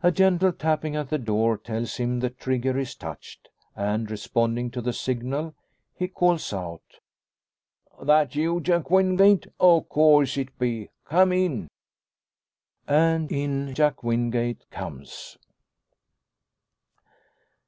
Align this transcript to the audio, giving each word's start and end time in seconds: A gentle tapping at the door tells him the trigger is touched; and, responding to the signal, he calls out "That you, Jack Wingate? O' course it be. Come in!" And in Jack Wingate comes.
A 0.00 0.12
gentle 0.12 0.52
tapping 0.52 0.94
at 0.94 1.08
the 1.10 1.18
door 1.18 1.58
tells 1.58 1.96
him 1.96 2.20
the 2.20 2.30
trigger 2.30 2.78
is 2.78 2.94
touched; 2.94 3.48
and, 3.74 4.08
responding 4.08 4.70
to 4.70 4.80
the 4.80 4.92
signal, 4.92 5.56
he 5.92 6.06
calls 6.06 6.52
out 6.52 7.00
"That 8.00 8.36
you, 8.36 8.60
Jack 8.60 8.92
Wingate? 8.92 9.48
O' 9.58 9.80
course 9.80 10.36
it 10.36 10.56
be. 10.56 10.90
Come 11.04 11.32
in!" 11.32 11.68
And 12.86 13.32
in 13.32 13.74
Jack 13.74 14.04
Wingate 14.04 14.70
comes. 14.70 15.36